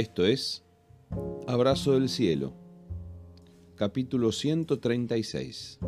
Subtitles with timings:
[0.00, 0.64] Esto es
[1.46, 2.54] Abrazo del Cielo,
[3.76, 5.78] capítulo 136,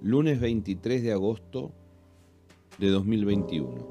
[0.00, 1.72] lunes 23 de agosto
[2.78, 3.86] de 2021.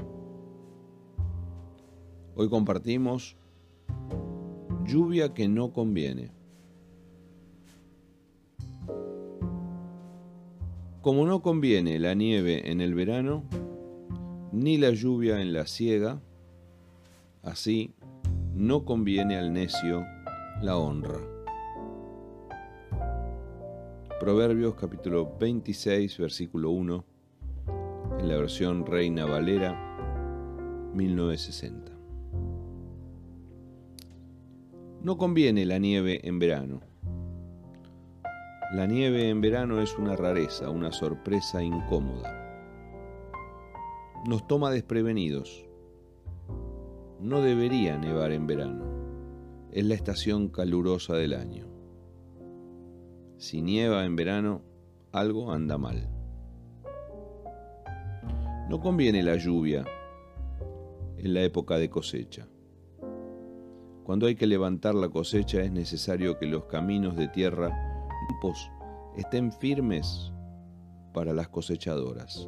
[2.36, 3.38] Hoy compartimos
[4.88, 6.32] lluvia que no conviene.
[11.02, 13.44] Como no conviene la nieve en el verano,
[14.52, 16.20] ni la lluvia en la siega,
[17.44, 17.94] así
[18.60, 20.06] no conviene al necio
[20.62, 21.18] la honra.
[24.20, 27.06] Proverbios capítulo 26, versículo 1,
[28.20, 31.90] en la versión Reina Valera 1960.
[35.04, 36.82] No conviene la nieve en verano.
[38.74, 42.36] La nieve en verano es una rareza, una sorpresa incómoda.
[44.28, 45.69] Nos toma desprevenidos
[47.22, 48.86] no debería nevar en verano.
[49.72, 51.66] Es la estación calurosa del año.
[53.38, 54.62] Si nieva en verano,
[55.12, 56.10] algo anda mal.
[58.70, 59.86] No conviene la lluvia
[61.18, 62.48] en la época de cosecha.
[64.04, 67.72] Cuando hay que levantar la cosecha es necesario que los caminos de tierra
[69.16, 70.32] estén firmes
[71.14, 72.48] para las cosechadoras.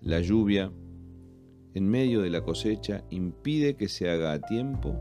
[0.00, 0.70] La lluvia
[1.74, 4.94] en medio de la cosecha impide que se haga a tiempo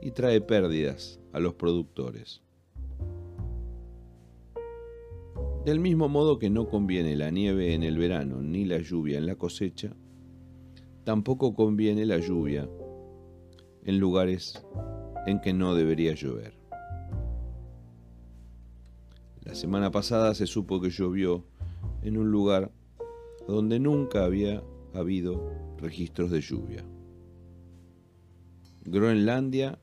[0.00, 2.42] y trae pérdidas a los productores.
[5.64, 9.26] Del mismo modo que no conviene la nieve en el verano ni la lluvia en
[9.26, 9.96] la cosecha,
[11.02, 12.68] tampoco conviene la lluvia
[13.82, 14.64] en lugares
[15.26, 16.54] en que no debería llover.
[19.42, 21.44] La semana pasada se supo que llovió
[22.02, 22.70] en un lugar
[23.48, 26.84] donde nunca había ha habido registros de lluvia.
[28.84, 29.78] Groenlandia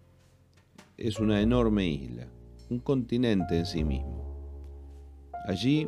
[0.97, 2.27] es una enorme isla,
[2.69, 4.23] un continente en sí mismo.
[5.45, 5.87] Allí,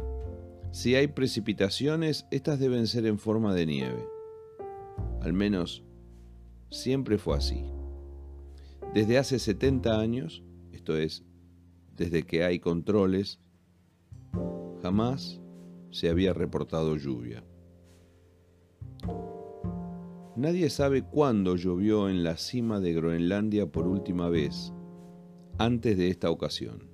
[0.71, 4.05] si hay precipitaciones, estas deben ser en forma de nieve.
[5.21, 5.83] Al menos
[6.69, 7.63] siempre fue así.
[8.93, 11.23] Desde hace 70 años, esto es,
[11.95, 13.39] desde que hay controles,
[14.81, 15.39] jamás
[15.91, 17.43] se había reportado lluvia.
[20.35, 24.73] Nadie sabe cuándo llovió en la cima de Groenlandia por última vez,
[25.57, 26.89] antes de esta ocasión.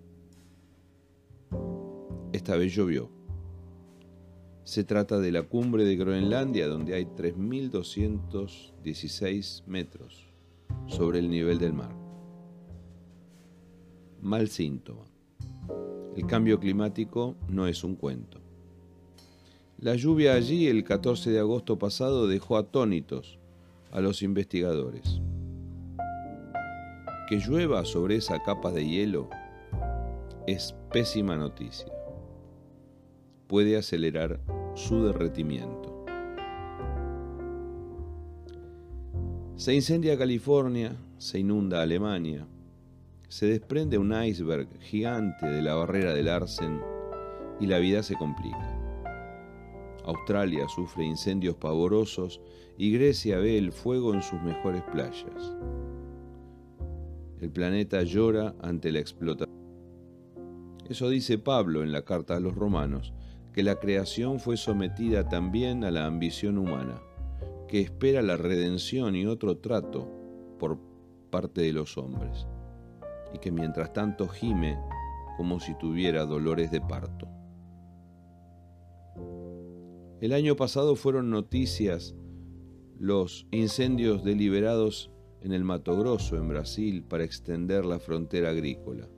[2.34, 3.10] Esta vez llovió.
[4.64, 10.32] Se trata de la cumbre de Groenlandia, donde hay 3.216 metros
[10.86, 11.96] sobre el nivel del mar.
[14.22, 15.06] Mal síntoma.
[16.16, 18.51] El cambio climático no es un cuento.
[19.82, 23.40] La lluvia allí el 14 de agosto pasado dejó atónitos
[23.92, 25.20] a los investigadores.
[27.28, 29.28] Que llueva sobre esa capa de hielo
[30.46, 31.92] es pésima noticia.
[33.48, 34.40] Puede acelerar
[34.76, 36.06] su derretimiento.
[39.56, 42.46] Se incendia California, se inunda Alemania,
[43.30, 46.80] se desprende un iceberg gigante de la barrera del Arsen
[47.60, 48.81] y la vida se complica.
[50.06, 52.42] Australia sufre incendios pavorosos
[52.78, 55.56] y Grecia ve el fuego en sus mejores playas.
[57.40, 59.50] El planeta llora ante la explotación.
[60.88, 63.14] Eso dice Pablo en la carta a los romanos,
[63.54, 67.02] que la creación fue sometida también a la ambición humana,
[67.68, 70.08] que espera la redención y otro trato
[70.60, 70.78] por
[71.30, 72.46] parte de los hombres,
[73.34, 74.78] y que mientras tanto gime
[75.38, 77.28] como si tuviera dolores de parto.
[80.22, 82.14] El año pasado fueron noticias
[83.00, 85.10] los incendios deliberados
[85.42, 89.10] en el Mato Grosso, en Brasil, para extender la frontera agrícola.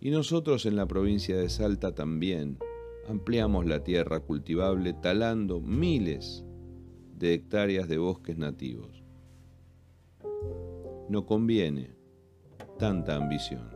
[0.00, 2.56] Y nosotros en la provincia de Salta también
[3.06, 6.46] ampliamos la tierra cultivable talando miles
[7.18, 9.04] de hectáreas de bosques nativos.
[11.10, 11.94] No conviene
[12.78, 13.68] tanta ambición.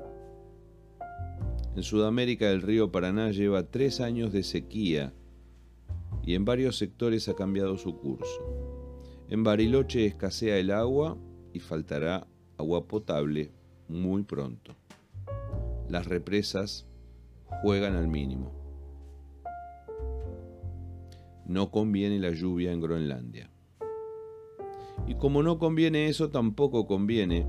[1.77, 5.13] En Sudamérica el río Paraná lleva tres años de sequía
[6.27, 8.93] y en varios sectores ha cambiado su curso.
[9.31, 11.17] En Bariloche escasea el agua
[11.53, 12.27] y faltará
[12.59, 13.53] agua potable
[13.89, 14.75] muy pronto.
[15.89, 16.87] Las represas
[17.63, 18.53] juegan al mínimo.
[21.47, 23.51] No conviene la lluvia en Groenlandia.
[25.07, 27.47] Y como no conviene eso, tampoco conviene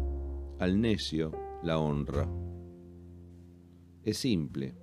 [0.60, 1.32] al necio
[1.64, 2.30] la honra.
[4.04, 4.76] Es simple.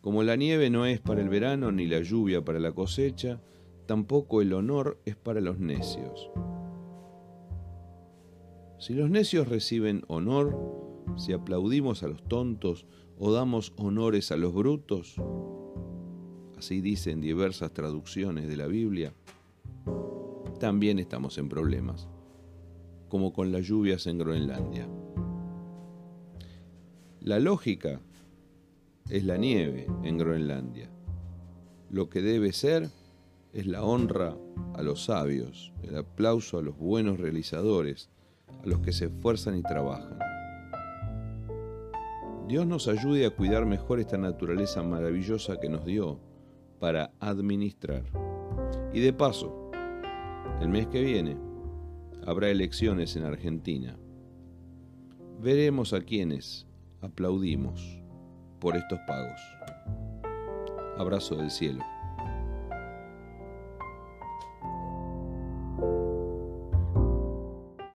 [0.00, 3.40] Como la nieve no es para el verano ni la lluvia para la cosecha,
[3.86, 6.30] tampoco el honor es para los necios.
[8.78, 10.56] Si los necios reciben honor,
[11.16, 12.86] si aplaudimos a los tontos
[13.18, 15.16] o damos honores a los brutos,
[16.56, 19.12] así dicen diversas traducciones de la Biblia,
[20.60, 22.08] también estamos en problemas,
[23.08, 24.88] como con las lluvias en Groenlandia.
[27.20, 28.00] La lógica
[29.08, 30.90] es la nieve en Groenlandia.
[31.90, 32.90] Lo que debe ser
[33.54, 34.36] es la honra
[34.74, 38.10] a los sabios, el aplauso a los buenos realizadores,
[38.62, 40.18] a los que se esfuerzan y trabajan.
[42.46, 46.20] Dios nos ayude a cuidar mejor esta naturaleza maravillosa que nos dio
[46.78, 48.04] para administrar.
[48.92, 49.70] Y de paso,
[50.60, 51.36] el mes que viene
[52.26, 53.98] habrá elecciones en Argentina.
[55.40, 56.66] Veremos a quienes
[57.00, 58.02] aplaudimos
[58.60, 59.40] por estos pagos.
[60.98, 61.84] Abrazo del cielo.